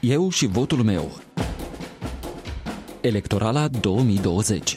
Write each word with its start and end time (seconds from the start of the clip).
Eu 0.00 0.30
și 0.30 0.46
votul 0.46 0.82
meu. 0.82 1.10
Electorala 3.00 3.68
2020 3.68 4.76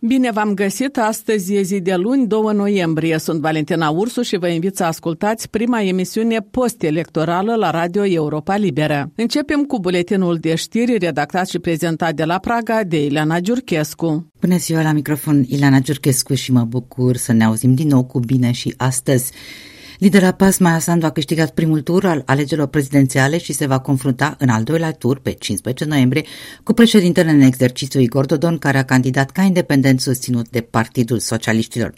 Bine 0.00 0.30
v-am 0.30 0.54
găsit! 0.54 0.98
Astăzi 0.98 1.54
e 1.54 1.62
zi 1.62 1.80
de 1.80 1.94
luni, 1.94 2.26
2 2.26 2.40
noiembrie. 2.54 3.18
Sunt 3.18 3.40
Valentina 3.40 3.88
Ursu 3.88 4.22
și 4.22 4.36
vă 4.36 4.48
invit 4.48 4.76
să 4.76 4.84
ascultați 4.84 5.50
prima 5.50 5.82
emisiune 5.82 6.38
post-electorală 6.50 7.54
la 7.54 7.70
Radio 7.70 8.06
Europa 8.06 8.56
Liberă. 8.56 9.12
Începem 9.14 9.64
cu 9.64 9.78
buletinul 9.78 10.36
de 10.36 10.54
știri 10.54 10.98
redactat 10.98 11.48
și 11.48 11.58
prezentat 11.58 12.14
de 12.14 12.24
la 12.24 12.38
Praga 12.38 12.84
de 12.84 13.04
Ileana 13.04 13.40
Giurchescu. 13.40 14.32
Bună 14.40 14.56
ziua 14.56 14.82
la 14.82 14.92
microfon, 14.92 15.44
Ileana 15.48 15.78
Giurchescu 15.78 16.34
și 16.34 16.52
mă 16.52 16.64
bucur 16.64 17.16
să 17.16 17.32
ne 17.32 17.44
auzim 17.44 17.74
din 17.74 17.88
nou 17.88 18.04
cu 18.04 18.18
bine 18.18 18.52
și 18.52 18.74
astăzi. 18.76 19.32
Lidera 19.98 20.32
PAS, 20.32 20.58
Maia 20.58 20.78
Sandu, 20.78 21.06
a 21.06 21.10
câștigat 21.10 21.50
primul 21.50 21.80
tur 21.80 22.04
al 22.04 22.22
alegerilor 22.26 22.68
prezidențiale 22.68 23.38
și 23.38 23.52
se 23.52 23.66
va 23.66 23.78
confrunta 23.78 24.36
în 24.38 24.48
al 24.48 24.62
doilea 24.62 24.92
tur, 24.92 25.18
pe 25.18 25.32
15 25.32 25.84
noiembrie, 25.84 26.24
cu 26.62 26.72
președintele 26.72 27.30
în 27.30 27.40
exercițiu 27.40 28.00
Igor 28.00 28.26
Dodon, 28.26 28.58
care 28.58 28.78
a 28.78 28.84
candidat 28.84 29.30
ca 29.30 29.42
independent 29.42 30.00
susținut 30.00 30.48
de 30.48 30.60
Partidul 30.60 31.18
Socialiștilor. 31.18 31.94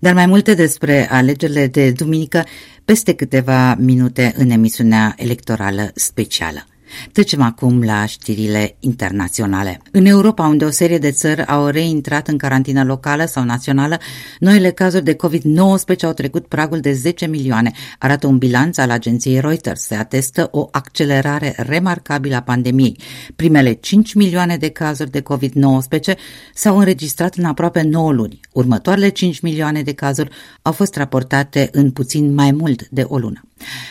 Dar 0.00 0.14
mai 0.14 0.26
multe 0.26 0.54
despre 0.54 1.10
alegerile 1.10 1.66
de 1.66 1.90
duminică 1.90 2.44
peste 2.84 3.14
câteva 3.14 3.74
minute 3.74 4.34
în 4.36 4.50
emisiunea 4.50 5.14
electorală 5.16 5.90
specială. 5.94 6.66
Trecem 7.12 7.42
acum 7.42 7.82
la 7.82 8.06
știrile 8.06 8.76
internaționale. 8.80 9.80
În 9.90 10.04
Europa, 10.04 10.46
unde 10.46 10.64
o 10.64 10.70
serie 10.70 10.98
de 10.98 11.10
țări 11.10 11.46
au 11.46 11.66
reintrat 11.66 12.28
în 12.28 12.36
carantină 12.36 12.84
locală 12.84 13.24
sau 13.24 13.44
națională, 13.44 13.98
noile 14.38 14.70
cazuri 14.70 15.04
de 15.04 15.14
COVID-19 15.14 16.00
au 16.02 16.12
trecut 16.12 16.46
pragul 16.46 16.80
de 16.80 16.92
10 16.92 17.26
milioane, 17.26 17.72
arată 17.98 18.26
un 18.26 18.38
bilanț 18.38 18.78
al 18.78 18.90
agenției 18.90 19.40
Reuters. 19.40 19.80
Se 19.80 19.94
atestă 19.94 20.48
o 20.50 20.68
accelerare 20.70 21.54
remarcabilă 21.56 22.34
a 22.34 22.40
pandemiei. 22.40 22.98
Primele 23.36 23.72
5 23.72 24.14
milioane 24.14 24.56
de 24.56 24.68
cazuri 24.68 25.10
de 25.10 25.22
COVID-19 25.22 26.18
s-au 26.54 26.78
înregistrat 26.78 27.34
în 27.34 27.44
aproape 27.44 27.82
9 27.82 28.12
luni. 28.12 28.40
Următoarele 28.52 29.08
5 29.08 29.40
milioane 29.40 29.82
de 29.82 29.92
cazuri 29.92 30.30
au 30.62 30.72
fost 30.72 30.96
raportate 30.96 31.68
în 31.72 31.90
puțin 31.90 32.34
mai 32.34 32.50
mult 32.50 32.88
de 32.88 33.04
o 33.08 33.18
lună. 33.18 33.42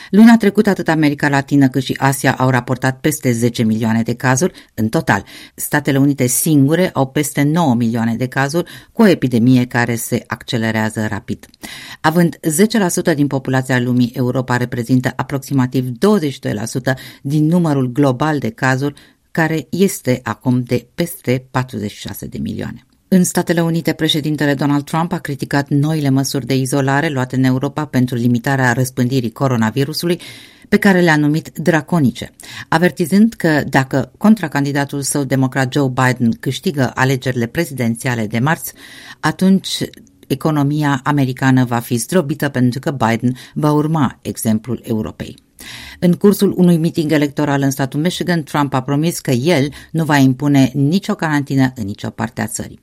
Luna 0.09 0.37
trecută 0.37 0.69
atât 0.69 0.87
America 0.87 1.29
Latină 1.29 1.67
cât 1.67 1.83
și 1.83 1.95
Asia 1.99 2.35
au 2.37 2.49
raportat 2.49 2.90
peste 2.93 3.31
10 3.31 3.63
milioane 3.63 4.01
de 4.01 4.13
cazuri 4.13 4.53
în 4.73 4.89
total. 4.89 5.23
Statele 5.55 5.97
Unite 5.97 6.27
singure 6.27 6.89
au 6.93 7.07
peste 7.07 7.41
9 7.41 7.75
milioane 7.75 8.15
de 8.15 8.27
cazuri 8.27 8.71
cu 8.91 9.01
o 9.01 9.07
epidemie 9.07 9.65
care 9.65 9.95
se 9.95 10.23
accelerează 10.27 11.05
rapid. 11.09 11.45
Având 12.01 12.39
10% 13.11 13.15
din 13.15 13.27
populația 13.27 13.79
lumii, 13.79 14.11
Europa 14.13 14.57
reprezintă 14.57 15.13
aproximativ 15.15 15.85
22% 15.87 15.93
din 17.21 17.45
numărul 17.45 17.91
global 17.91 18.39
de 18.39 18.49
cazuri 18.49 18.93
care 19.31 19.67
este 19.69 20.19
acum 20.23 20.63
de 20.63 20.87
peste 20.95 21.45
46 21.51 22.25
de 22.25 22.37
milioane. 22.37 22.85
În 23.13 23.23
Statele 23.23 23.61
Unite, 23.61 23.93
președintele 23.93 24.53
Donald 24.53 24.83
Trump 24.83 25.11
a 25.11 25.17
criticat 25.17 25.69
noile 25.69 26.09
măsuri 26.09 26.45
de 26.45 26.55
izolare 26.55 27.09
luate 27.09 27.35
în 27.35 27.43
Europa 27.43 27.85
pentru 27.85 28.15
limitarea 28.15 28.73
răspândirii 28.73 29.31
coronavirusului, 29.31 30.19
pe 30.71 30.77
care 30.77 31.01
le-a 31.01 31.15
numit 31.15 31.51
draconice, 31.57 32.31
avertizând 32.67 33.33
că 33.33 33.63
dacă 33.69 34.11
contracandidatul 34.17 35.01
său 35.01 35.23
democrat 35.23 35.73
Joe 35.73 35.87
Biden 35.87 36.31
câștigă 36.39 36.91
alegerile 36.95 37.45
prezidențiale 37.45 38.27
de 38.27 38.39
marți, 38.39 38.73
atunci 39.19 39.77
economia 40.27 40.99
americană 41.03 41.65
va 41.65 41.79
fi 41.79 41.95
zdrobită 41.95 42.49
pentru 42.49 42.79
că 42.79 42.91
Biden 42.91 43.35
va 43.53 43.71
urma 43.71 44.19
exemplul 44.21 44.81
Europei. 44.83 45.35
În 46.03 46.13
cursul 46.13 46.53
unui 46.57 46.77
meeting 46.77 47.11
electoral 47.11 47.61
în 47.61 47.69
statul 47.69 47.99
Michigan, 47.99 48.43
Trump 48.43 48.73
a 48.73 48.81
promis 48.81 49.19
că 49.19 49.31
el 49.31 49.69
nu 49.91 50.03
va 50.03 50.17
impune 50.17 50.71
nicio 50.73 51.15
carantină 51.15 51.71
în 51.75 51.85
nicio 51.85 52.09
parte 52.09 52.41
a 52.41 52.47
țării. 52.47 52.79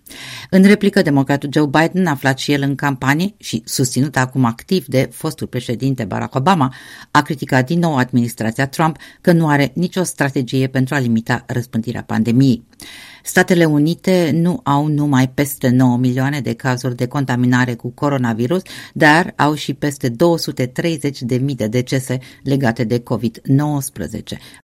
În 0.50 0.62
replică, 0.62 1.03
democratul 1.03 1.48
Joe 1.53 1.66
Biden, 1.66 2.06
aflat 2.06 2.38
și 2.38 2.53
el 2.53 2.62
în 2.62 2.75
campanie 2.75 3.34
și 3.38 3.62
susținut 3.65 4.16
acum 4.16 4.44
activ 4.44 4.87
de 4.87 5.09
fostul 5.12 5.47
președinte 5.47 6.04
Barack 6.04 6.34
Obama, 6.34 6.75
a 7.10 7.22
criticat 7.22 7.66
din 7.66 7.78
nou 7.78 7.97
administrația 7.97 8.66
Trump 8.66 8.97
că 9.20 9.32
nu 9.32 9.48
are 9.48 9.72
nicio 9.75 10.03
strategie 10.03 10.66
pentru 10.66 10.94
a 10.94 10.98
limita 10.98 11.44
răspândirea 11.47 12.03
pandemiei. 12.03 12.64
Statele 13.28 13.65
Unite 13.65 14.31
nu 14.34 14.61
au 14.65 14.87
numai 14.87 15.28
peste 15.28 15.69
9 15.69 15.97
milioane 15.97 16.41
de 16.41 16.55
cazuri 16.55 16.97
de 16.97 17.06
contaminare 17.06 17.75
cu 17.75 17.89
coronavirus, 17.89 18.62
dar 18.93 19.33
au 19.37 19.55
și 19.55 19.75
peste 19.75 20.09
230 20.09 21.22
de 21.22 21.37
mii 21.37 21.55
de 21.55 21.67
decese 21.67 22.19
legate 22.43 22.84
de 22.84 23.03
COVID-19. 23.03 24.68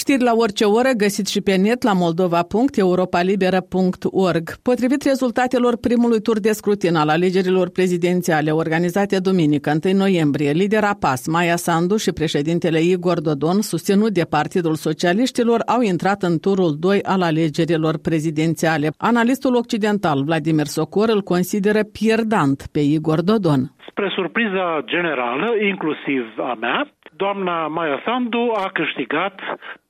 Știri 0.00 0.22
la 0.22 0.32
orice 0.34 0.64
oră 0.64 0.90
găsiți 0.96 1.32
și 1.32 1.40
pe 1.40 1.56
net 1.56 1.82
la 1.82 1.92
moldova.europalibera.org. 1.92 4.56
Potrivit 4.62 5.02
rezultatelor 5.02 5.76
primului 5.76 6.20
tur 6.20 6.40
de 6.40 6.52
scrutin 6.52 6.96
al 6.96 7.08
alegerilor 7.08 7.70
prezidențiale 7.70 8.50
organizate 8.50 9.18
duminică, 9.18 9.72
1 9.84 9.96
noiembrie, 9.96 10.50
lidera 10.50 10.94
PAS, 11.00 11.26
Maia 11.26 11.56
Sandu 11.56 11.96
și 11.96 12.12
președintele 12.12 12.80
Igor 12.80 13.20
Dodon, 13.20 13.60
susținut 13.60 14.12
de 14.12 14.24
Partidul 14.30 14.74
Socialiștilor, 14.74 15.62
au 15.66 15.80
intrat 15.80 16.22
în 16.22 16.38
turul 16.38 16.76
2 16.78 17.02
al 17.02 17.22
alegerilor 17.22 17.98
prezidențiale. 17.98 18.90
Analistul 18.96 19.54
occidental 19.54 20.22
Vladimir 20.24 20.66
Socor 20.66 21.08
îl 21.08 21.22
consideră 21.22 21.82
pierdant 21.82 22.66
pe 22.72 22.80
Igor 22.80 23.22
Dodon. 23.22 23.72
Spre 23.90 24.12
surpriza 24.14 24.82
generală, 24.84 25.46
inclusiv 25.70 26.22
a 26.38 26.56
mea, 26.60 26.90
doamna 27.16 27.66
Maia 27.66 28.02
Sandu 28.04 28.52
a 28.54 28.70
câștigat 28.72 29.34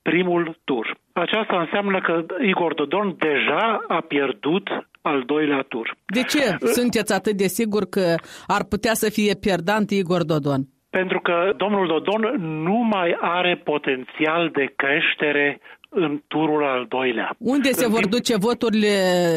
primul 0.02 0.56
tur. 0.64 0.96
Aceasta 1.12 1.60
înseamnă 1.60 2.00
că 2.00 2.24
Igor 2.50 2.74
Dodon 2.74 3.16
deja 3.18 3.84
a 3.88 4.00
pierdut 4.08 4.68
al 5.02 5.22
doilea 5.26 5.62
tur. 5.68 5.96
De 6.06 6.22
ce 6.22 6.56
sunteți 6.78 7.12
atât 7.12 7.36
de 7.36 7.46
sigur 7.46 7.84
că 7.88 8.14
ar 8.46 8.64
putea 8.64 8.94
să 8.94 9.10
fie 9.10 9.34
pierdant 9.40 9.90
Igor 9.90 10.24
Dodon? 10.24 10.62
Pentru 10.90 11.20
că 11.20 11.52
domnul 11.56 11.86
Dodon 11.86 12.22
nu 12.62 12.78
mai 12.94 13.16
are 13.20 13.60
potențial 13.64 14.50
de 14.52 14.72
creștere 14.76 15.60
în 15.88 16.22
turul 16.28 16.64
al 16.64 16.86
doilea. 16.88 17.30
Unde 17.38 17.70
se 17.70 17.88
vor 17.88 18.06
duce 18.08 18.36
voturile 18.36 18.94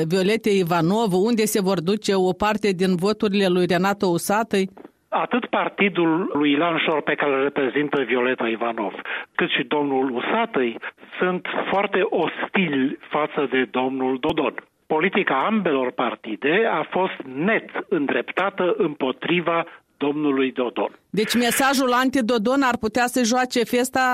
Violete 0.07 0.49
Ivanov? 0.49 1.13
Unde 1.13 1.45
se 1.45 1.61
vor 1.61 1.81
duce 1.81 2.15
o 2.15 2.33
parte 2.33 2.71
din 2.71 2.95
voturile 2.95 3.47
lui 3.47 3.65
Renato 3.65 4.07
Usatăi? 4.07 4.69
Atât 5.09 5.45
partidul 5.45 6.29
lui 6.33 6.51
Ilan 6.51 6.77
Șor 6.77 7.01
pe 7.01 7.15
care 7.15 7.31
îl 7.33 7.43
reprezintă 7.43 8.01
Violeta 8.01 8.47
Ivanov, 8.47 8.93
cât 9.35 9.49
și 9.49 9.63
domnul 9.63 10.09
Usatăi 10.11 10.77
sunt 11.19 11.47
foarte 11.69 12.01
ostili 12.03 12.97
față 13.09 13.47
de 13.49 13.63
domnul 13.71 14.17
Dodon. 14.19 14.53
Politica 14.87 15.45
ambelor 15.45 15.91
partide 15.91 16.67
a 16.71 16.83
fost 16.89 17.17
net 17.35 17.69
îndreptată 17.89 18.73
împotriva 18.77 19.65
domnului 20.05 20.51
Dodon. 20.51 20.91
Deci 21.19 21.33
mesajul 21.45 21.91
anti-Dodon 22.03 22.61
ar 22.71 22.77
putea 22.85 23.05
să 23.13 23.29
joace 23.31 23.61
festa 23.75 24.05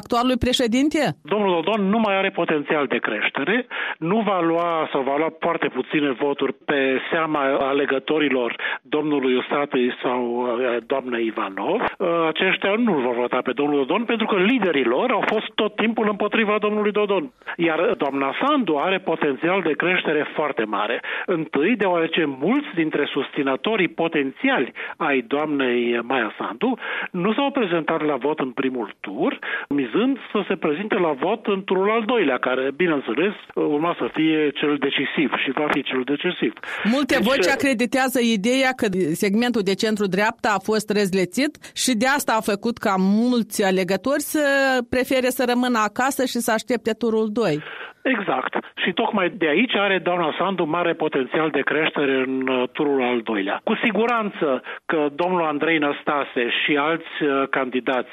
actualului 0.00 0.44
președinte? 0.46 1.00
Domnul 1.34 1.52
Dodon 1.56 1.82
nu 1.94 1.98
mai 1.98 2.14
are 2.16 2.30
potențial 2.30 2.84
de 2.86 2.98
creștere, 3.06 3.66
nu 3.98 4.18
va 4.28 4.38
lua 4.40 4.88
sau 4.92 5.00
va 5.02 5.16
lua 5.16 5.32
foarte 5.40 5.68
puține 5.68 6.10
voturi 6.24 6.54
pe 6.70 6.80
seama 7.10 7.40
alegătorilor 7.72 8.50
domnului 8.82 9.34
Usatăi 9.36 9.86
sau 10.02 10.20
uh, 10.40 10.76
doamnei 10.86 11.26
Ivanov. 11.26 11.80
Uh, 11.80 12.08
aceștia 12.32 12.74
nu 12.86 12.92
vor 12.92 13.14
vota 13.14 13.40
pe 13.48 13.52
domnul 13.52 13.78
Dodon 13.78 14.04
pentru 14.04 14.26
că 14.26 14.36
liderii 14.36 14.90
lor 14.94 15.10
au 15.10 15.24
fost 15.26 15.48
tot 15.54 15.76
timpul 15.76 16.06
împotriva 16.08 16.56
domnului 16.60 16.92
Dodon. 16.92 17.32
Iar 17.56 17.94
doamna 18.02 18.34
Sandu 18.40 18.76
are 18.76 18.98
potențial 18.98 19.60
de 19.62 19.72
creștere 19.82 20.22
foarte 20.34 20.64
mare. 20.64 21.00
Întâi, 21.26 21.76
deoarece 21.76 22.24
mulți 22.24 22.70
dintre 22.74 23.04
susținătorii 23.12 23.88
potențiali 23.88 24.72
ai 25.12 25.20
doamnei 25.34 26.00
mai 26.10 26.22
Maia 26.22 26.34
Sandu, 26.38 26.70
nu 27.10 27.30
s-au 27.36 27.50
prezentat 27.50 28.00
la 28.10 28.16
vot 28.16 28.38
în 28.38 28.50
primul 28.50 28.94
tur, 29.00 29.38
mizând 29.68 30.16
să 30.32 30.38
se 30.48 30.54
prezinte 30.56 30.94
la 30.94 31.12
vot 31.24 31.46
în 31.46 31.64
turul 31.64 31.90
al 31.90 32.04
doilea, 32.12 32.38
care, 32.38 32.70
bineînțeles, 32.76 33.34
urma 33.54 33.94
să 33.98 34.06
fie 34.12 34.50
cel 34.60 34.76
decisiv 34.86 35.30
și 35.42 35.50
va 35.60 35.68
fi 35.74 35.82
cel 35.82 36.02
decisiv. 36.12 36.52
Multe 36.84 37.14
deci, 37.14 37.26
voci 37.30 37.48
acreditează 37.48 38.18
ideea 38.20 38.72
că 38.76 38.86
segmentul 39.24 39.62
de 39.62 39.74
centru-dreapta 39.74 40.50
a 40.54 40.64
fost 40.70 40.90
rezlețit 40.90 41.52
și 41.82 41.92
de 41.96 42.06
asta 42.06 42.32
a 42.36 42.48
făcut 42.52 42.76
ca 42.78 42.94
mulți 42.98 43.64
alegători 43.64 44.22
să 44.34 44.44
prefere 44.90 45.28
să 45.28 45.42
rămână 45.48 45.78
acasă 45.78 46.24
și 46.24 46.38
să 46.46 46.50
aștepte 46.52 46.92
turul 46.92 47.28
2. 47.32 47.62
Exact. 48.02 48.52
Și 48.74 48.92
tocmai 48.92 49.28
de 49.30 49.48
aici 49.48 49.74
are 49.74 49.98
doamna 49.98 50.34
Sandu 50.38 50.64
mare 50.64 50.92
potențial 50.92 51.50
de 51.50 51.60
creștere 51.60 52.14
în 52.26 52.48
uh, 52.48 52.68
turul 52.72 53.02
al 53.02 53.20
doilea. 53.20 53.60
Cu 53.64 53.74
siguranță 53.82 54.62
că 54.86 55.08
domnul 55.14 55.42
Andrei 55.42 55.78
Năstase 55.78 56.48
și 56.64 56.76
alți 56.76 57.22
uh, 57.22 57.48
candidați 57.50 58.10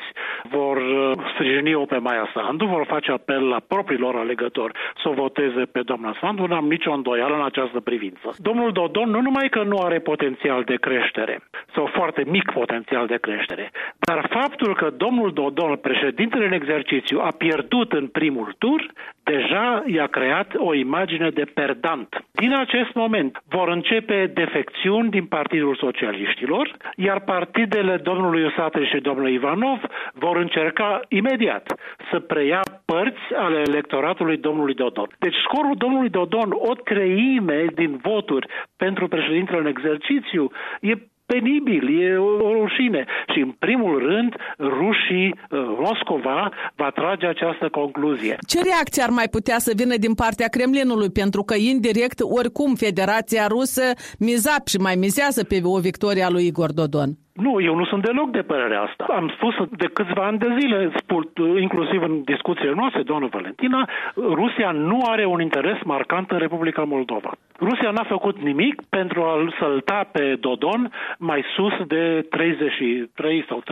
vor 0.50 0.78
uh, 0.78 1.12
sprijini-o 1.34 1.86
pe 1.86 1.98
Maia 1.98 2.30
Sandu, 2.34 2.66
vor 2.66 2.86
face 2.86 3.12
apel 3.12 3.48
la 3.48 3.60
propriilor 3.68 4.16
alegători 4.16 4.74
să 5.02 5.10
o 5.10 5.14
voteze 5.14 5.64
pe 5.72 5.82
doamna 5.82 6.18
Sandu, 6.22 6.46
n-am 6.46 6.68
nicio 6.68 6.92
îndoială 6.92 7.36
în 7.36 7.44
această 7.44 7.80
privință. 7.80 8.36
Domnul 8.38 8.72
Dodon 8.72 9.10
nu 9.10 9.22
numai 9.22 9.50
că 9.50 9.64
nu 9.64 9.78
are 9.78 10.00
potențial 10.00 10.64
de 10.64 10.76
creștere, 10.76 11.40
sau 11.74 11.90
foarte 11.94 12.24
mic 12.28 12.52
potențial 12.52 13.08
de 13.08 13.18
creștere, 13.18 13.72
dar 14.00 14.28
faptul 14.30 14.76
că 14.76 14.90
domnul 14.98 15.34
Dodon, 15.34 15.76
președintele 15.76 16.46
în 16.46 16.52
exercițiu, 16.52 17.20
a 17.20 17.32
pierdut 17.38 17.92
în 17.92 18.08
primul 18.08 18.56
tur, 18.58 18.92
deja 19.34 19.84
i-a 19.86 20.08
creat 20.08 20.50
o 20.58 20.74
imagine 20.74 21.30
de 21.30 21.46
perdant. 21.54 22.10
Din 22.32 22.54
acest 22.54 22.94
moment 22.94 23.42
vor 23.50 23.68
începe 23.70 24.32
defecțiuni 24.34 25.10
din 25.10 25.26
Partidul 25.26 25.76
Socialiștilor, 25.76 26.78
iar 26.96 27.20
partidele 27.20 27.98
domnului 27.98 28.44
Usate 28.44 28.86
și 28.86 29.00
domnului 29.08 29.34
Ivanov 29.34 29.80
vor 30.14 30.38
încerca 30.38 31.00
imediat 31.08 31.66
să 32.12 32.20
preia 32.20 32.62
părți 32.86 33.26
ale 33.36 33.60
electoratului 33.68 34.38
domnului 34.38 34.74
Dodon. 34.74 35.08
Deci 35.20 35.36
scorul 35.48 35.76
domnului 35.78 36.10
Dodon, 36.10 36.50
o 36.52 36.74
treime 36.74 37.66
din 37.76 38.00
voturi 38.02 38.48
pentru 38.78 39.08
președintele 39.08 39.60
în 39.60 39.66
exercițiu, 39.66 40.52
e 40.82 40.94
penibil, 41.32 41.84
e 42.02 42.18
o, 42.18 42.32
o 42.48 42.52
rușine. 42.60 43.06
Și 43.34 43.40
în 43.40 43.52
primul 43.66 43.96
rând, 44.08 44.32
rușii, 44.80 45.30
uh, 45.30 45.60
Moscova 45.86 46.52
va 46.76 46.90
trage 46.90 47.26
această 47.28 47.68
concluzie. 47.80 48.38
Ce 48.48 48.60
reacție 48.64 49.04
ar 49.04 49.10
mai 49.10 49.28
putea 49.36 49.58
să 49.58 49.72
vină 49.76 49.96
din 49.98 50.14
partea 50.14 50.48
Kremlinului? 50.48 51.12
Pentru 51.22 51.42
că 51.44 51.56
indirect, 51.56 52.20
oricum, 52.40 52.76
Federația 52.76 53.46
Rusă 53.48 53.86
miza 54.20 54.56
și 54.66 54.78
mai 54.78 54.96
mizează 54.96 55.44
pe 55.44 55.58
o 55.64 55.80
victorie 55.80 56.24
a 56.24 56.30
lui 56.30 56.46
Igor 56.46 56.72
Dodon. 56.72 57.10
Nu, 57.40 57.62
eu 57.62 57.76
nu 57.76 57.86
sunt 57.86 58.04
deloc 58.04 58.30
de 58.32 58.42
părerea 58.42 58.82
asta. 58.82 59.04
Am 59.04 59.32
spus 59.36 59.56
de 59.70 59.88
câțiva 59.94 60.26
ani 60.26 60.38
de 60.38 60.56
zile, 60.60 60.92
sport, 60.96 61.38
inclusiv 61.60 62.02
în 62.02 62.24
discuțiile 62.24 62.74
noastre, 62.76 63.02
doamnă 63.02 63.28
Valentina, 63.32 63.90
Rusia 64.16 64.72
nu 64.72 65.00
are 65.06 65.26
un 65.26 65.42
interes 65.42 65.78
marcant 65.84 66.32
în 66.32 66.38
Republica 66.38 66.84
Moldova. 66.84 67.32
Rusia 67.60 67.92
n-a 67.92 68.04
făcut 68.04 68.38
nimic 68.42 68.82
pentru 68.90 69.22
a-l 69.24 69.56
sălta 69.60 70.10
pe 70.12 70.38
Dodon 70.40 70.92
mai 71.18 71.44
sus 71.56 71.74
de 71.88 72.26
33 72.30 73.46
sau 73.48 73.64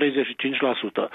35%. 1.06 1.10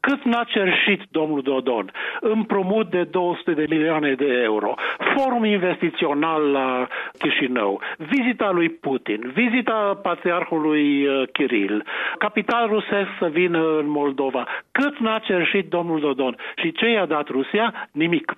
Cât 0.00 0.22
n-a 0.22 0.44
cerșit 0.44 1.00
domnul 1.10 1.42
Dodon? 1.42 1.92
Împrumut 2.20 2.90
de 2.90 3.02
200 3.02 3.52
de 3.52 3.66
milioane 3.68 4.12
de 4.12 4.40
euro, 4.42 4.74
forum 5.16 5.44
investițional 5.44 6.42
la 6.50 6.86
Chișinău, 7.18 7.80
vizita 7.96 8.50
lui 8.50 8.68
Putin, 8.68 9.32
vizita 9.34 9.98
patriarhului 10.02 11.06
uh, 11.06 11.22
Kiril, 11.32 11.84
capital 12.18 12.66
rusesc 12.68 13.08
să 13.18 13.26
vină 13.26 13.78
în 13.78 13.88
Moldova. 13.88 14.46
Cât 14.72 14.98
n-a 14.98 15.18
cerșit 15.18 15.68
domnul 15.68 16.00
Dodon? 16.00 16.36
Și 16.56 16.72
ce 16.72 16.86
i-a 16.88 17.06
dat 17.06 17.28
Rusia? 17.28 17.88
Nimic. 17.92 18.32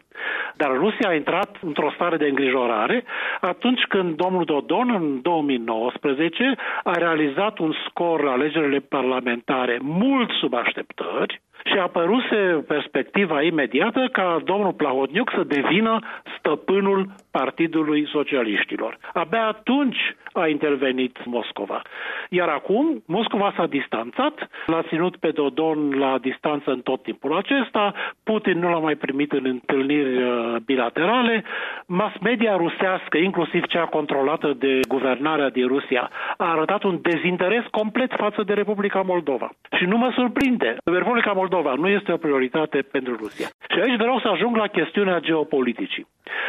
Dar 0.56 0.70
Rusia 0.76 1.08
a 1.08 1.14
intrat 1.14 1.56
într-o 1.62 1.92
stare 1.94 2.16
de 2.16 2.28
îngrijorare 2.28 3.04
atunci 3.40 3.82
când 3.88 4.16
domnul 4.16 4.44
Dodon 4.44 4.90
în 4.90 5.22
2019 5.22 6.54
a 6.84 6.92
realizat 6.92 7.58
un 7.58 7.72
scor 7.86 8.22
la 8.22 8.30
alegerile 8.30 8.78
parlamentare 8.78 9.78
mult 9.82 10.30
sub 10.30 10.54
așteptări, 10.54 11.40
și 11.64 11.78
apăruse 11.78 12.64
perspectiva 12.66 13.42
imediată 13.42 14.08
ca 14.12 14.40
domnul 14.44 14.72
Plahodniuc 14.72 15.30
să 15.34 15.44
devină 15.44 15.98
stăpânul 16.38 17.06
Partidului 17.30 18.08
Socialiștilor. 18.08 18.98
Abia 19.12 19.46
atunci 19.46 20.16
a 20.32 20.46
intervenit 20.46 21.24
Moscova. 21.24 21.82
Iar 22.28 22.48
acum 22.48 23.02
Moscova 23.06 23.52
s-a 23.56 23.66
distanțat, 23.66 24.48
l-a 24.66 24.82
ținut 24.82 25.16
pe 25.16 25.30
Dodon 25.30 25.98
la 25.98 26.18
distanță 26.20 26.70
în 26.70 26.80
tot 26.80 27.02
timpul 27.02 27.36
acesta, 27.36 27.94
Putin 28.22 28.58
nu 28.58 28.70
l-a 28.70 28.78
mai 28.78 28.94
primit 28.94 29.32
în 29.32 29.44
întâlniri 29.44 30.22
uh, 30.22 30.56
bilaterale, 30.64 31.44
mass 31.86 32.14
media 32.20 32.56
rusească, 32.56 33.16
inclusiv 33.18 33.62
cea 33.66 33.84
controlată 33.84 34.54
de 34.58 34.80
guvernarea 34.88 35.50
din 35.50 35.66
Rusia, 35.66 36.10
a 36.36 36.50
arătat 36.50 36.82
un 36.82 36.98
dezinteres 37.02 37.64
complet 37.70 38.12
față 38.16 38.42
de 38.42 38.52
Republica 38.52 39.00
Moldova. 39.00 39.50
Și 39.78 39.84
nu 39.84 39.96
mă 39.96 40.10
surprinde. 40.14 40.76
Republica 40.84 41.32
Moldova 41.32 41.74
nu 41.74 41.88
este 41.88 42.12
o 42.12 42.16
prioritate 42.16 42.78
pentru 42.90 43.16
Rusia. 43.16 43.48
Și 43.72 43.80
aici 43.80 43.96
vreau 43.96 44.18
să 44.18 44.28
ajung 44.28 44.56
la 44.56 44.66
chestiunea 44.66 45.18
geopoliticii. 45.18 46.06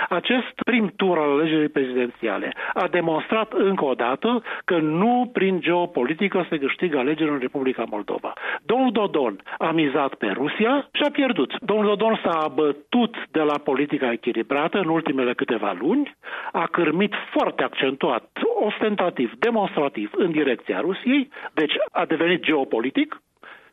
Acest 0.09 0.53
prim 0.65 0.78
tur 0.87 1.17
al 1.17 1.29
alegerii 1.31 1.69
prezidențiale 1.69 2.53
a 2.73 2.87
demonstrat 2.87 3.53
încă 3.53 3.85
o 3.85 3.93
dată 3.93 4.43
că 4.65 4.77
nu 4.77 5.29
prin 5.33 5.59
geopolitică 5.59 6.45
se 6.49 6.57
câștigă 6.57 6.97
alegeri 6.97 7.29
în 7.29 7.39
Republica 7.39 7.83
Moldova. 7.89 8.33
Domnul 8.61 8.91
Dodon 8.91 9.41
a 9.57 9.71
mizat 9.71 10.13
pe 10.13 10.27
Rusia 10.27 10.89
și 10.91 11.03
a 11.03 11.11
pierdut. 11.11 11.59
Domnul 11.59 11.85
Dodon 11.85 12.19
s-a 12.23 12.39
abătut 12.39 13.15
de 13.31 13.39
la 13.41 13.57
politica 13.57 14.11
echilibrată 14.11 14.77
în 14.77 14.87
ultimele 14.87 15.33
câteva 15.33 15.75
luni, 15.79 16.17
a 16.51 16.67
cârmit 16.71 17.13
foarte 17.31 17.63
accentuat, 17.63 18.29
ostentativ, 18.59 19.33
demonstrativ 19.39 20.11
în 20.15 20.31
direcția 20.31 20.79
Rusiei, 20.79 21.29
deci 21.53 21.73
a 21.91 22.05
devenit 22.05 22.43
geopolitic 22.43 23.21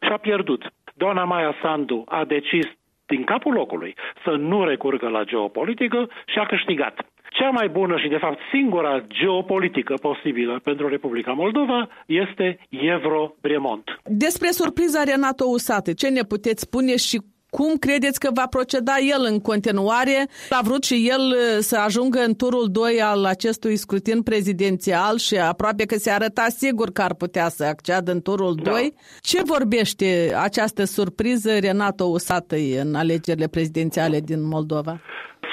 și 0.00 0.12
a 0.12 0.16
pierdut. 0.16 0.72
Doamna 0.94 1.24
Maia 1.24 1.54
Sandu 1.62 2.04
a 2.08 2.24
decis 2.24 2.66
din 3.06 3.24
capul 3.24 3.52
locului 3.52 3.94
să 4.24 4.30
nu 4.30 4.64
recurgă 4.64 5.08
la 5.08 5.24
geopolitică 5.24 6.08
și 6.26 6.38
a 6.38 6.46
câștigat. 6.46 6.94
Cea 7.30 7.50
mai 7.50 7.68
bună 7.68 7.98
și, 7.98 8.08
de 8.08 8.16
fapt, 8.16 8.38
singura 8.52 9.04
geopolitică 9.08 9.94
posibilă 10.00 10.60
pentru 10.62 10.88
Republica 10.88 11.32
Moldova 11.32 11.88
este 12.06 12.58
Evro-Bremont. 12.68 14.00
Despre 14.04 14.48
surpriza 14.50 15.02
Renato 15.02 15.44
Usate, 15.48 15.94
ce 15.94 16.08
ne 16.08 16.22
puteți 16.22 16.62
spune 16.62 16.96
și 16.96 17.20
cum 17.50 17.76
credeți 17.76 18.20
că 18.20 18.30
va 18.34 18.46
proceda 18.46 18.94
el 18.98 19.26
în 19.30 19.40
continuare? 19.40 20.28
A 20.50 20.60
vrut 20.62 20.84
și 20.84 21.08
el 21.08 21.20
uh, 21.20 21.58
să 21.60 21.76
ajungă 21.76 22.18
în 22.18 22.34
turul 22.34 22.68
2 22.70 23.02
al 23.02 23.24
acestui 23.24 23.76
scrutin 23.76 24.22
prezidențial 24.22 25.18
și 25.18 25.36
aproape 25.36 25.84
că 25.84 25.98
se 25.98 26.10
arăta 26.10 26.46
sigur 26.56 26.90
că 26.90 27.02
ar 27.02 27.14
putea 27.14 27.48
să 27.48 27.64
acceadă 27.64 28.12
în 28.12 28.20
turul 28.20 28.54
da. 28.62 28.70
2. 28.70 28.94
Ce 29.20 29.42
vorbește 29.44 30.34
această 30.42 30.84
surpriză 30.84 31.58
Renato 31.58 32.04
Usatăi 32.04 32.74
în 32.74 32.94
alegerile 32.94 33.46
prezidențiale 33.46 34.20
din 34.20 34.42
Moldova? 34.42 35.00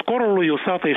Scorul 0.06 0.32
lui 0.34 0.48
Usatei 0.48 0.94
17% 0.94 0.96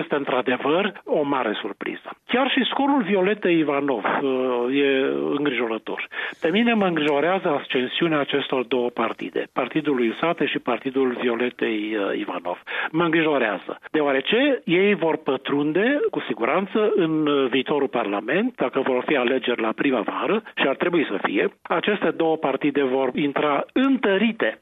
este 0.00 0.14
într-adevăr 0.14 1.00
o 1.04 1.22
mare 1.22 1.52
surpriză. 1.60 2.10
Chiar 2.26 2.50
și 2.50 2.64
scorul 2.70 3.02
Violetei 3.02 3.58
Ivanov 3.58 4.04
uh, 4.04 4.78
e 4.80 4.88
îngrijorător. 5.36 6.08
Pe 6.40 6.50
mine 6.50 6.72
mă 6.72 6.86
îngrijorează 6.86 7.48
ascensiunea 7.48 8.18
acestor 8.18 8.64
două 8.64 8.88
partide, 8.88 9.46
Partidul 9.52 9.94
lui 9.96 10.08
Usate 10.08 10.46
și 10.46 10.58
Partidul 10.58 11.16
Violetei 11.20 11.96
uh, 11.96 12.18
Ivanov. 12.18 12.62
Mă 12.90 13.04
îngrijorează, 13.04 13.78
deoarece 13.90 14.62
ei 14.64 14.94
vor 14.94 15.16
pătrunde 15.16 16.00
cu 16.10 16.20
siguranță 16.26 16.92
în 16.94 17.26
uh, 17.26 17.46
viitorul 17.50 17.88
Parlament, 17.88 18.54
dacă 18.56 18.80
vor 18.80 19.02
fi 19.06 19.16
alegeri 19.16 19.60
la 19.60 19.72
primăvară, 19.72 20.42
și 20.54 20.66
ar 20.68 20.76
trebui 20.76 21.06
să 21.10 21.18
fie, 21.22 21.48
aceste 21.62 22.10
două 22.10 22.36
partide 22.36 22.82
vor 22.82 23.10
intra 23.14 23.64
întărite 23.72 24.58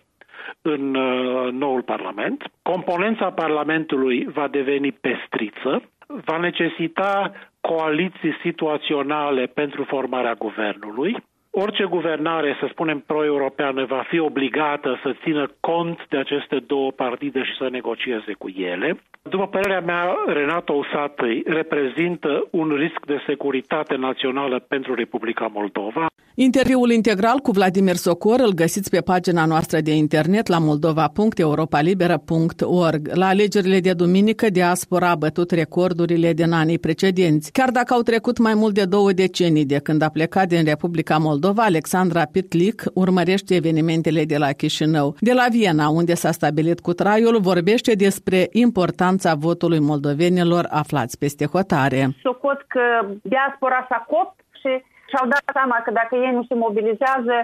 în 0.63 0.95
uh, 0.95 1.53
noul 1.53 1.83
Parlament. 1.83 2.51
Componența 2.63 3.31
Parlamentului 3.31 4.25
va 4.33 4.49
deveni 4.49 4.93
pestriță, 4.93 5.83
va 6.07 6.37
necesita 6.37 7.33
coaliții 7.61 8.35
situaționale 8.43 9.47
pentru 9.47 9.85
formarea 9.85 10.35
guvernului. 10.35 11.17
Orice 11.55 11.85
guvernare, 11.85 12.57
să 12.61 12.67
spunem, 12.71 12.99
pro-europeană, 13.07 13.85
va 13.85 14.05
fi 14.09 14.19
obligată 14.19 15.01
să 15.03 15.15
țină 15.23 15.51
cont 15.61 15.99
de 16.09 16.17
aceste 16.17 16.63
două 16.67 16.91
partide 16.91 17.43
și 17.43 17.57
să 17.59 17.69
negocieze 17.71 18.33
cu 18.39 18.49
ele. 18.49 19.01
După 19.23 19.47
părerea 19.47 19.81
mea, 19.81 20.17
Renato 20.27 20.73
Usatăi 20.73 21.43
reprezintă 21.47 22.47
un 22.51 22.69
risc 22.69 23.07
de 23.07 23.19
securitate 23.27 23.97
națională 23.97 24.59
pentru 24.59 24.95
Republica 24.95 25.51
Moldova. 25.53 26.07
Interviul 26.35 26.91
integral 26.91 27.39
cu 27.39 27.51
Vladimir 27.51 27.95
Socor 27.95 28.41
îl 28.41 28.53
găsiți 28.53 28.91
pe 28.91 29.01
pagina 29.01 29.45
noastră 29.45 29.81
de 29.81 29.95
internet 29.95 30.47
la 30.47 30.59
moldova.europalibera.org. 30.59 33.11
La 33.15 33.27
alegerile 33.27 33.81
de 33.81 33.93
duminică, 33.93 34.51
diaspora 34.51 35.11
a 35.11 35.15
bătut 35.15 35.51
recordurile 35.51 36.33
din 36.33 36.53
anii 36.53 36.79
precedenți. 36.79 37.53
Chiar 37.53 37.71
dacă 37.71 37.95
au 37.95 38.01
trecut 38.01 38.39
mai 38.39 38.55
mult 38.55 38.75
de 38.75 38.85
două 38.85 39.13
decenii 39.13 39.65
de 39.65 39.81
când 39.83 40.03
a 40.03 40.09
plecat 40.09 40.49
din 40.49 40.65
Republica 40.65 41.17
Moldova, 41.17 41.41
Alexandra 41.57 42.23
Pitlic 42.33 42.83
urmărește 42.95 43.55
evenimentele 43.55 44.25
de 44.25 44.37
la 44.39 44.53
Chișinău. 44.53 45.17
De 45.21 45.33
la 45.33 45.47
Viena, 45.51 45.89
unde 45.89 46.15
s-a 46.15 46.31
stabilit 46.31 46.81
cu 46.81 46.93
traiul, 46.93 47.41
vorbește 47.41 47.93
despre 47.95 48.47
importanța 48.51 49.35
votului 49.35 49.81
moldovenilor 49.81 50.67
aflați 50.71 51.19
peste 51.19 51.47
hotare. 51.47 52.09
Socot 52.23 52.61
că 52.69 52.85
diaspora 53.23 53.87
s-a 53.89 54.05
copt 54.09 54.39
și 54.61 54.71
și-au 55.11 55.27
dat 55.35 55.45
seama 55.53 55.77
că 55.85 55.91
dacă 55.91 56.15
ei 56.17 56.33
nu 56.33 56.45
se 56.49 56.55
mobilizează, 56.55 57.37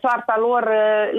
soarta 0.00 0.36
lor 0.38 0.62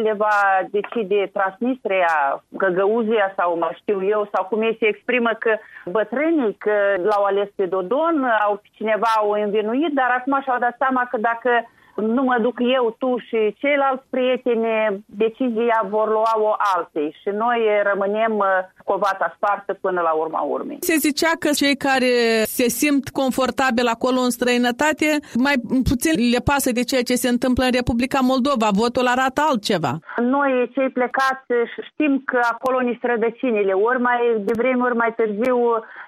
le 0.04 0.14
va 0.18 0.38
decide 0.72 1.30
Transnistria, 1.34 2.44
Găgăuzia 2.50 3.34
sau 3.38 3.58
mai 3.58 3.78
știu 3.82 4.00
eu, 4.06 4.30
sau 4.34 4.44
cum 4.46 4.62
ei 4.62 4.78
se 4.80 4.88
exprimă 4.88 5.32
că 5.40 5.52
bătrânii 5.86 6.56
că 6.58 6.76
l-au 7.10 7.24
ales 7.24 7.50
pe 7.56 7.66
Dodon, 7.66 8.16
au 8.46 8.62
cineva 8.72 9.12
au 9.18 9.30
învinuit, 9.30 9.94
dar 9.94 10.10
acum 10.18 10.42
și-au 10.44 10.60
dat 10.60 10.76
seama 10.78 11.08
că 11.12 11.18
dacă 11.18 11.52
nu 12.02 12.24
mă 12.24 12.38
duc 12.42 12.58
eu, 12.60 12.96
tu 13.00 13.18
și 13.28 13.56
ceilalți 13.58 14.06
prieteni, 14.10 14.68
decizia 15.06 15.80
vor 15.90 16.08
lua-o 16.08 16.56
alții 16.76 17.16
și 17.22 17.30
noi 17.30 17.60
rămânem 17.92 18.34
uh, 18.38 18.46
covata 18.84 19.34
spartă 19.36 19.74
până 19.82 20.02
la 20.02 20.12
urma 20.12 20.42
urmei. 20.42 20.78
Se 20.80 20.96
zicea 21.08 21.32
că 21.40 21.50
cei 21.62 21.76
care 21.76 22.12
se 22.58 22.68
simt 22.82 23.10
confortabil 23.10 23.88
acolo 23.88 24.20
în 24.20 24.30
străinătate, 24.30 25.10
mai 25.46 25.56
puțin 25.90 26.14
le 26.34 26.42
pasă 26.52 26.70
de 26.72 26.84
ceea 26.90 27.08
ce 27.10 27.16
se 27.24 27.30
întâmplă 27.36 27.64
în 27.66 27.78
Republica 27.80 28.20
Moldova. 28.32 28.68
Votul 28.84 29.08
arată 29.08 29.40
altceva. 29.50 29.94
Noi, 30.36 30.52
cei 30.76 30.90
plecați, 30.90 31.48
știm 31.90 32.14
că 32.26 32.40
acolo 32.54 32.78
ni 32.80 32.98
strădăcinile. 33.00 33.74
Ori 33.90 34.02
mai 34.10 34.22
de 34.48 34.54
vreme, 34.62 34.84
ori 34.84 35.02
mai 35.04 35.14
târziu 35.20 35.58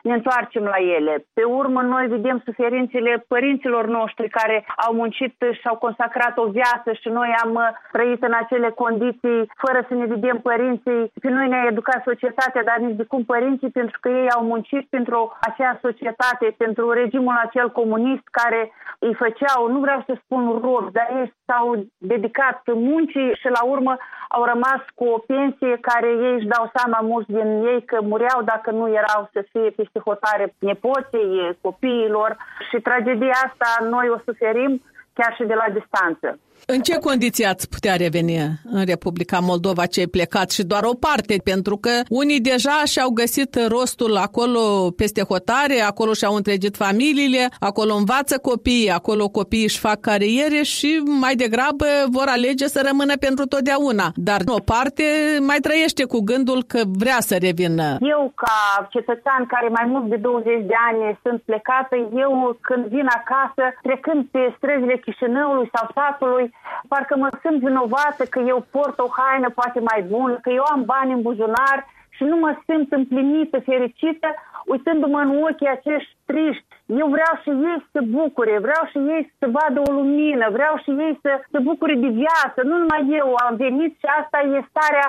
ne 0.04 0.14
întoarcem 0.14 0.64
la 0.64 0.80
ele. 0.98 1.14
Pe 1.34 1.44
urmă, 1.44 1.82
noi 1.82 2.06
vedem 2.08 2.42
suferințele 2.46 3.26
părinților 3.28 3.86
noștri 3.88 4.30
care 4.30 4.66
au 4.86 4.94
muncit 4.94 5.36
și 5.60 5.68
au 5.72 5.78
consacrat 5.86 6.38
o 6.38 6.46
viață 6.58 6.90
și 7.02 7.10
noi 7.10 7.30
am 7.44 7.54
uh, 7.54 7.68
trăit 7.92 8.22
în 8.24 8.34
acele 8.42 8.70
condiții 8.70 9.40
fără 9.64 9.80
să 9.88 9.94
ne 9.94 10.06
vedem 10.06 10.38
părinții. 10.50 11.12
Pe 11.22 11.30
noi 11.30 11.48
ne-a 11.48 11.70
educat 11.72 12.02
societatea, 12.04 12.64
dar 12.64 12.78
nici 12.78 12.96
de 12.96 13.04
cum 13.12 13.24
părinții, 13.24 13.70
pentru 13.80 13.98
că 14.02 14.10
ei 14.10 14.30
au 14.30 14.44
muncit 14.44 14.88
pentru 14.90 15.38
acea 15.40 15.80
societate, 15.82 16.56
pentru 16.58 16.92
regimul 16.92 17.36
acel 17.46 17.68
comunist 17.72 18.26
care 18.32 18.72
îi 19.00 19.14
făceau, 19.14 19.72
nu 19.72 19.80
vreau 19.80 20.04
să 20.06 20.14
spun 20.24 20.60
rob, 20.64 20.92
dar 20.92 21.08
ei 21.20 21.34
s-au 21.46 21.86
dedicat 21.98 22.62
muncii 22.74 23.36
și 23.42 23.48
la 23.58 23.64
urmă 23.64 23.98
au 24.30 24.44
rămas 24.44 24.82
cu 24.96 25.06
o 25.06 25.18
pensie 25.18 25.78
care 25.82 26.08
ei 26.08 26.34
își 26.34 26.52
dau 26.56 26.72
seama 26.76 27.00
mulți 27.02 27.32
din 27.32 27.50
ei 27.66 27.86
că 27.86 27.98
mureau 28.02 28.42
dacă 28.42 28.72
nu 28.72 28.88
erau 28.88 29.30
să 29.34 29.46
fie 29.52 29.70
peste 29.70 30.00
hotare 30.00 30.54
nepoții, 30.60 31.58
copiilor 31.62 32.38
și 32.70 32.82
tragedia 32.82 33.36
asta 33.46 33.86
noi 33.90 34.10
o 34.10 34.18
suferim 34.26 34.82
chiar 35.20 35.34
și 35.36 35.44
de 35.52 35.54
la 35.62 35.68
distanță. 35.80 36.40
În 36.76 36.80
ce 36.80 36.96
condiții 37.00 37.46
ați 37.46 37.70
putea 37.70 37.96
reveni 37.96 38.36
în 38.78 38.84
Republica 38.94 39.40
Moldova 39.52 39.86
cei 39.86 40.08
plecați 40.08 40.56
și 40.56 40.64
doar 40.72 40.84
o 40.92 40.96
parte? 41.08 41.36
Pentru 41.52 41.76
că 41.84 41.94
unii 42.22 42.42
deja 42.52 42.78
și-au 42.92 43.10
găsit 43.22 43.52
rostul 43.74 44.14
acolo 44.28 44.64
peste 45.02 45.22
hotare, 45.32 45.78
acolo 45.92 46.12
și-au 46.20 46.36
întregit 46.36 46.76
familiile, 46.84 47.44
acolo 47.70 47.94
învață 48.02 48.36
copiii, 48.50 48.96
acolo 49.00 49.26
copiii 49.40 49.70
își 49.70 49.84
fac 49.88 50.00
cariere 50.10 50.62
și 50.76 50.90
mai 51.24 51.36
degrabă 51.44 51.88
vor 52.18 52.28
alege 52.36 52.66
să 52.76 52.80
rămână 52.90 53.16
pentru 53.28 53.46
totdeauna. 53.54 54.08
Dar 54.30 54.40
o 54.58 54.62
parte 54.74 55.06
mai 55.50 55.60
trăiește 55.68 56.04
cu 56.14 56.20
gândul 56.30 56.60
că 56.72 56.80
vrea 57.04 57.20
să 57.30 57.36
revină. 57.48 57.88
Eu, 58.16 58.22
ca 58.44 58.58
cetățean 58.96 59.42
care 59.54 59.68
mai 59.78 59.86
mult 59.94 60.06
de 60.14 60.16
20 60.16 60.46
de 60.72 60.78
ani 60.90 61.20
sunt 61.24 61.40
plecată, 61.50 61.96
eu 62.26 62.58
când 62.68 62.84
vin 62.96 63.08
acasă, 63.20 63.64
trecând 63.88 64.20
pe 64.34 64.42
străzile 64.58 64.98
Chișinăului 65.04 65.70
sau 65.74 65.86
satului, 65.98 66.46
parcă 66.88 67.16
mă 67.18 67.30
simt 67.42 67.60
vinovată 67.60 68.24
că 68.30 68.40
eu 68.40 68.66
port 68.72 69.00
o 69.00 69.08
haină 69.18 69.50
poate 69.50 69.80
mai 69.80 70.02
bună, 70.02 70.36
că 70.42 70.50
eu 70.50 70.64
am 70.72 70.84
bani 70.86 71.12
în 71.14 71.22
buzunar 71.22 71.80
și 72.10 72.24
nu 72.24 72.36
mă 72.36 72.52
simt 72.68 72.92
împlinită, 72.92 73.60
fericită, 73.60 74.28
uitându-mă 74.66 75.20
în 75.20 75.32
ochii 75.44 75.76
acești 75.78 76.16
triști. 76.26 76.74
Eu 76.86 77.08
vreau 77.16 77.34
și 77.42 77.50
ei 77.50 77.80
să 77.84 77.88
se 77.92 78.02
bucure, 78.18 78.56
vreau 78.68 78.84
și 78.92 78.98
ei 78.98 79.34
să 79.40 79.46
vadă 79.58 79.78
o 79.88 79.92
lumină, 79.92 80.46
vreau 80.58 80.76
și 80.84 80.90
ei 81.06 81.20
să 81.22 81.32
se 81.52 81.60
bucure 81.60 81.96
de 81.96 82.08
viață. 82.22 82.60
Nu 82.64 82.76
numai 82.78 83.04
eu 83.20 83.36
am 83.48 83.56
venit 83.56 83.92
și 84.02 84.08
asta 84.20 84.38
e 84.40 84.70
starea 84.72 85.08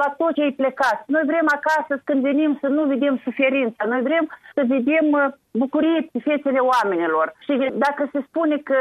la 0.00 0.08
tot 0.18 0.34
ce 0.34 0.42
ai 0.42 0.58
plecat. 0.60 0.98
Noi 1.06 1.22
vrem 1.30 1.46
acasă 1.58 1.92
când 2.04 2.22
venim 2.22 2.58
să 2.60 2.66
nu 2.66 2.82
vedem 2.84 3.20
suferința. 3.24 3.84
Noi 3.84 4.02
vrem 4.02 4.24
să 4.54 4.62
vedem 4.66 5.06
uh, 5.10 5.26
bucurie 5.50 6.08
pe 6.12 6.18
fețele 6.18 6.58
oamenilor. 6.58 7.26
Și 7.44 7.52
dacă 7.72 8.08
se 8.12 8.20
spune 8.28 8.56
că 8.56 8.78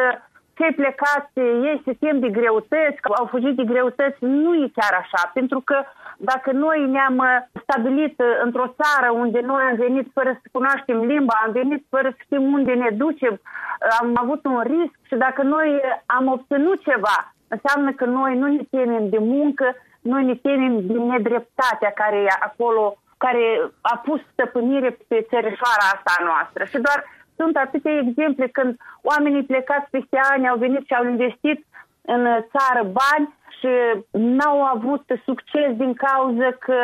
cei 0.61 0.79
plecați, 0.81 1.39
ei 1.69 1.81
se 1.85 1.91
simt 1.99 2.21
de 2.21 2.29
greutăți, 2.29 3.01
că 3.01 3.07
au 3.19 3.25
fugit 3.25 3.55
de 3.55 3.69
greutăți, 3.71 4.17
nu 4.19 4.51
e 4.63 4.75
chiar 4.77 4.93
așa, 5.03 5.31
pentru 5.33 5.59
că 5.59 5.77
dacă 6.17 6.51
noi 6.51 6.79
ne-am 6.95 7.17
uh, 7.17 7.61
stabilit 7.63 8.15
uh, 8.19 8.27
într-o 8.43 8.73
țară 8.79 9.09
unde 9.11 9.39
noi 9.39 9.63
am 9.69 9.75
venit 9.75 10.07
fără 10.13 10.31
să 10.41 10.47
cunoaștem 10.51 10.99
limba, 11.11 11.33
am 11.45 11.51
venit 11.51 11.85
fără 11.89 12.09
să 12.09 12.19
știm 12.25 12.53
unde 12.53 12.73
ne 12.73 12.89
ducem, 12.89 13.33
uh, 13.33 13.97
am 13.99 14.07
avut 14.23 14.45
un 14.45 14.61
risc 14.73 14.95
și 15.09 15.15
dacă 15.15 15.41
noi 15.41 15.69
am 16.05 16.25
obținut 16.27 16.81
ceva, 16.89 17.17
înseamnă 17.47 17.91
că 17.91 18.05
noi 18.05 18.37
nu 18.37 18.47
ne 18.47 18.63
temem 18.69 19.09
de 19.09 19.17
muncă, 19.19 19.75
noi 20.01 20.23
ne 20.23 20.35
temem 20.35 20.73
de 20.87 20.93
nedreptatea 20.93 21.91
care 22.01 22.17
e 22.17 22.27
acolo, 22.39 22.97
care 23.17 23.45
a 23.81 23.95
pus 24.05 24.19
stăpânire 24.31 24.97
pe 25.07 25.25
țărișoara 25.29 25.85
asta 25.93 26.13
noastră. 26.23 26.63
Și 26.63 26.77
doar 26.87 26.99
sunt 27.41 27.55
atâtea 27.55 27.97
exemple 27.97 28.47
când 28.47 28.77
oamenii 29.01 29.43
plecați 29.43 29.89
peste 29.89 30.19
ani 30.31 30.47
au 30.47 30.57
venit 30.57 30.83
și 30.85 30.93
au 30.93 31.05
investit 31.05 31.59
în 32.01 32.23
țară 32.53 32.83
bani 33.01 33.25
și 33.59 33.71
n-au 34.11 34.57
avut 34.75 35.05
succes 35.29 35.69
din 35.83 35.93
cauza 36.07 36.49
că 36.65 36.77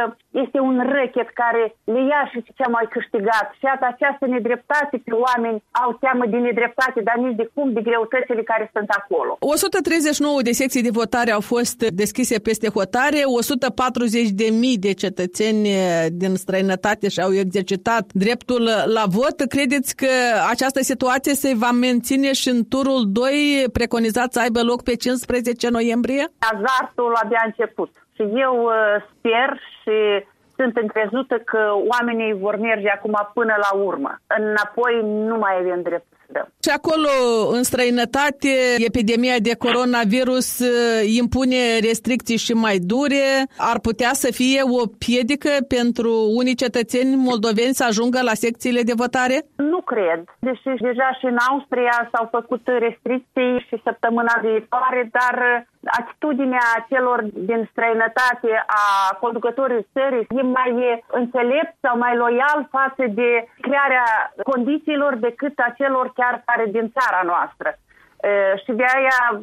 este 0.44 0.60
un 0.70 0.78
rechet 0.98 1.30
care 1.44 1.64
le 1.94 2.02
ia 2.12 2.22
și 2.32 2.40
ce 2.58 2.66
mai 2.76 2.88
câștigat. 2.96 3.48
Și 3.58 3.64
iată 3.70 3.86
această 3.90 4.26
nedreptate 4.26 4.96
pe 5.06 5.14
oameni 5.26 5.64
au 5.84 5.92
teamă 6.04 6.24
de 6.34 6.38
nedreptate, 6.38 7.00
dar 7.08 7.18
nici 7.26 7.40
de 7.42 7.50
cum 7.54 7.74
de 7.74 7.82
greutățile 7.82 8.44
care 8.52 8.70
sunt 8.76 8.90
acolo. 9.00 9.38
139 9.40 10.42
de 10.42 10.52
secții 10.52 10.88
de 10.88 10.98
votare 11.02 11.32
au 11.32 11.44
fost 11.54 11.78
deschise 12.02 12.40
peste 12.40 12.70
hotare, 12.70 13.20
140 13.26 14.30
de 14.30 14.48
mii 14.52 14.78
de 14.78 14.94
cetățeni 14.94 15.68
din 16.12 16.36
străinătate 16.36 17.10
și-au 17.10 17.34
exercitat 17.34 18.06
dreptul 18.14 18.64
la 18.86 19.04
vot. 19.08 19.38
Credeți 19.50 19.96
că 19.96 20.12
această 20.50 20.82
situație 20.82 21.34
se 21.34 21.52
va 21.56 21.72
menține 21.72 22.34
și 22.34 22.50
în 22.50 22.68
turul 22.68 23.02
2 23.08 23.66
preconizat 23.74 24.34
să 24.34 24.40
aibă 24.40 24.62
loc 24.64 24.84
pe 24.84 24.96
15 24.96 25.70
noiembrie? 25.70 26.28
Azartul 26.58 27.14
abia 27.24 27.40
a 27.42 27.46
început. 27.46 27.92
Și 28.16 28.22
eu 28.22 28.56
uh, 28.64 28.96
sper 29.12 29.50
și 29.82 30.26
sunt 30.58 30.78
încrezută 30.78 31.36
că 31.52 31.62
oamenii 31.94 32.34
vor 32.34 32.56
merge 32.60 32.90
acum 32.90 33.16
până 33.34 33.56
la 33.66 33.78
urmă. 33.78 34.12
Înapoi 34.28 34.94
nu 35.04 35.38
mai 35.38 35.54
avem 35.60 35.82
drept 35.82 36.06
să 36.12 36.32
dăm. 36.32 36.48
Și 36.64 36.72
acolo, 36.80 37.14
în 37.58 37.64
străinătate, 37.64 38.52
epidemia 38.90 39.38
de 39.48 39.54
coronavirus 39.66 40.60
uh, 40.60 41.02
impune 41.22 41.62
restricții 41.88 42.38
și 42.46 42.54
mai 42.54 42.78
dure. 42.94 43.26
Ar 43.72 43.80
putea 43.80 44.12
să 44.24 44.30
fie 44.40 44.62
o 44.80 44.82
piedică 45.06 45.52
pentru 45.76 46.12
unii 46.40 46.62
cetățeni 46.64 47.16
moldoveni 47.30 47.80
să 47.80 47.84
ajungă 47.88 48.20
la 48.30 48.36
secțiile 48.46 48.82
de 48.90 49.00
votare? 49.04 49.38
Nu 49.56 49.80
cred, 49.92 50.20
deși 50.40 50.70
deja 50.90 51.10
și 51.20 51.26
în 51.32 51.38
Austria 51.50 52.10
s-au 52.12 52.28
făcut 52.38 52.64
restricții 52.86 53.66
și 53.68 53.82
săptămâna 53.88 54.36
viitoare, 54.42 55.02
dar 55.18 55.36
atitudinea 55.86 56.86
celor 56.90 57.24
din 57.34 57.68
străinătate 57.72 58.64
a 58.68 59.16
conducătorii 59.16 59.88
țării 59.94 60.28
e 60.30 60.42
mai 60.42 61.04
înțelept 61.08 61.76
sau 61.82 61.98
mai 61.98 62.16
loial 62.16 62.68
față 62.70 63.04
de 63.08 63.48
crearea 63.62 64.34
condițiilor 64.44 65.16
decât 65.16 65.60
a 65.60 65.74
celor 65.78 66.12
chiar 66.16 66.44
care 66.46 66.66
din 66.66 66.92
țara 66.98 67.22
noastră. 67.24 67.70
Și 68.64 68.72
de 68.72 68.86
aia 68.96 69.42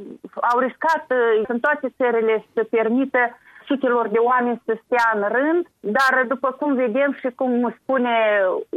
au 0.53 0.59
riscat 0.59 1.05
în 1.47 1.59
toate 1.61 1.95
țările 1.97 2.45
să 2.55 2.67
permită 2.71 3.39
sutelor 3.69 4.09
de 4.09 4.21
oameni 4.31 4.63
să 4.67 4.73
stea 4.85 5.07
în 5.15 5.23
rând, 5.37 5.63
dar 5.97 6.13
după 6.29 6.49
cum 6.59 6.75
vedem 6.75 7.11
și 7.21 7.29
cum 7.35 7.75
spune 7.81 8.17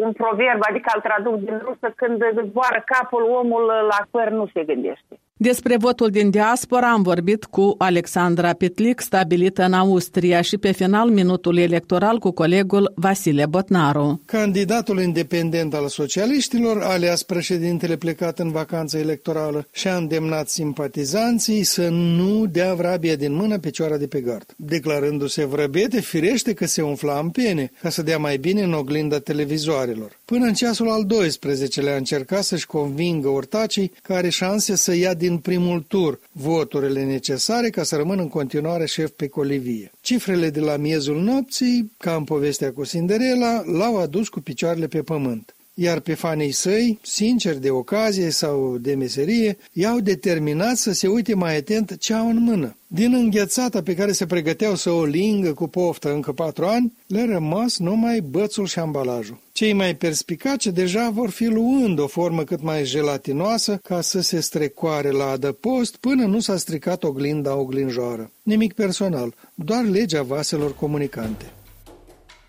un 0.05 0.11
proverb, 0.21 0.59
adică 0.69 0.89
îl 0.95 1.01
traduc 1.07 1.35
din 1.47 1.57
rusă, 1.67 1.87
când 1.95 2.17
zboară 2.37 2.79
capul, 2.93 3.23
omul 3.41 3.65
la 3.91 3.99
păr 4.11 4.29
nu 4.29 4.45
se 4.53 4.63
gândește. 4.63 5.13
Despre 5.39 5.77
votul 5.77 6.09
din 6.09 6.29
diaspora 6.29 6.91
am 6.91 7.01
vorbit 7.01 7.43
cu 7.45 7.75
Alexandra 7.77 8.53
Pitlic, 8.53 8.99
stabilită 8.99 9.63
în 9.63 9.73
Austria 9.73 10.41
și 10.41 10.57
pe 10.57 10.71
final 10.71 11.09
minutul 11.09 11.57
electoral 11.57 12.17
cu 12.17 12.31
colegul 12.31 12.91
Vasile 12.95 13.45
Botnaru. 13.45 14.21
Candidatul 14.25 14.99
independent 14.99 15.73
al 15.73 15.87
socialiștilor, 15.87 16.81
alias 16.81 17.23
președintele 17.23 17.95
plecat 17.95 18.39
în 18.39 18.51
vacanță 18.51 18.97
electorală, 18.97 19.67
și-a 19.71 19.95
îndemnat 19.95 20.47
simpatizanții 20.47 21.63
să 21.63 21.87
nu 21.89 22.45
dea 22.45 22.73
vrabia 22.73 23.15
din 23.15 23.33
mână 23.33 23.57
picioara 23.57 23.97
de 23.97 24.07
pe 24.07 24.21
gard. 24.21 24.53
Declarându-se 24.77 25.45
vrăbete, 25.45 26.01
firește 26.01 26.53
că 26.53 26.65
se 26.65 26.81
umfla 26.81 27.19
în 27.19 27.29
pene, 27.29 27.71
ca 27.81 27.89
să 27.89 28.01
dea 28.01 28.17
mai 28.17 28.37
bine 28.37 28.61
în 28.61 28.73
oglinda 28.73 29.19
televizoarelor. 29.19 30.17
Până 30.25 30.45
în 30.45 30.53
ceasul 30.53 30.89
al 30.89 31.05
12-lea 31.05 31.93
a 31.93 31.95
încercat 31.95 32.43
să-și 32.43 32.65
convingă 32.65 33.27
ortacii 33.27 33.91
că 34.03 34.13
are 34.13 34.29
șanse 34.29 34.75
să 34.75 34.95
ia 34.95 35.13
din 35.13 35.27
din 35.27 35.37
primul 35.37 35.85
tur 35.87 36.19
voturile 36.31 37.03
necesare 37.03 37.69
ca 37.69 37.83
să 37.83 37.95
rămână 37.95 38.21
în 38.21 38.27
continuare 38.27 38.85
șef 38.85 39.09
pe 39.09 39.27
colivie. 39.27 39.91
Cifrele 40.01 40.49
de 40.49 40.59
la 40.59 40.77
miezul 40.77 41.21
nopții, 41.21 41.91
ca 41.97 42.15
în 42.15 42.23
povestea 42.23 42.71
cu 42.71 42.85
Cinderella, 42.85 43.63
l-au 43.65 43.97
adus 43.97 44.29
cu 44.29 44.39
picioarele 44.39 44.87
pe 44.87 45.01
pământ. 45.01 45.55
Iar 45.79 45.99
pe 45.99 46.13
fanii 46.13 46.51
săi, 46.51 46.99
sinceri 47.01 47.61
de 47.61 47.69
ocazie 47.69 48.29
sau 48.29 48.77
de 48.77 48.93
meserie, 48.93 49.57
i-au 49.73 49.99
determinat 49.99 50.75
să 50.75 50.91
se 50.91 51.07
uite 51.07 51.35
mai 51.35 51.57
atent 51.57 51.97
ce 51.97 52.13
au 52.13 52.29
în 52.29 52.43
mână. 52.43 52.75
Din 52.87 53.13
înghețata 53.13 53.81
pe 53.81 53.95
care 53.95 54.11
se 54.11 54.25
pregăteau 54.25 54.75
să 54.75 54.89
o 54.89 55.03
lingă 55.03 55.53
cu 55.53 55.67
poftă 55.67 56.13
încă 56.13 56.31
patru 56.31 56.65
ani, 56.65 56.93
le 57.07 57.25
rămas 57.25 57.77
numai 57.77 58.19
bățul 58.19 58.65
și 58.65 58.79
ambalajul. 58.79 59.39
Cei 59.51 59.73
mai 59.73 59.95
perspicace 59.95 60.71
deja 60.71 61.09
vor 61.09 61.29
fi 61.29 61.45
luând 61.45 61.99
o 61.99 62.07
formă 62.07 62.43
cât 62.43 62.61
mai 62.61 62.83
gelatinoasă 62.83 63.79
ca 63.83 64.01
să 64.01 64.21
se 64.21 64.39
strecoare 64.39 65.11
la 65.11 65.29
adăpost 65.29 65.95
până 65.95 66.25
nu 66.25 66.39
s-a 66.39 66.57
stricat 66.57 67.03
oglinda 67.03 67.55
oglinjoară. 67.55 68.31
Nimic 68.43 68.73
personal, 68.73 69.33
doar 69.53 69.85
legea 69.85 70.21
vaselor 70.21 70.75
comunicante. 70.75 71.45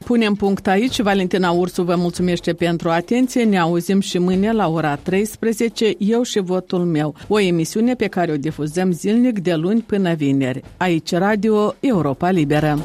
Punem 0.09 0.35
punct 0.35 0.67
aici. 0.67 1.01
Valentina 1.01 1.51
Ursu 1.51 1.83
vă 1.83 1.95
mulțumește 1.95 2.53
pentru 2.53 2.89
atenție. 2.91 3.45
Ne 3.45 3.59
auzim 3.59 4.01
și 4.01 4.19
mâine 4.19 4.53
la 4.53 4.69
ora 4.69 4.97
13, 4.97 5.95
eu 5.99 6.23
și 6.23 6.41
votul 6.41 6.85
meu. 6.85 7.15
O 7.27 7.41
emisiune 7.41 7.95
pe 7.95 8.07
care 8.07 8.33
o 8.33 8.37
difuzăm 8.37 8.93
zilnic 8.93 9.39
de 9.39 9.55
luni 9.55 9.81
până 9.81 10.15
vineri. 10.15 10.63
Aici 10.77 11.13
Radio 11.13 11.75
Europa 11.81 12.31
Liberă. 12.31 12.79